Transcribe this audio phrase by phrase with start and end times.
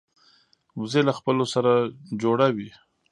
[0.79, 1.71] وزې له خپلو سره
[2.21, 2.71] جوړه وي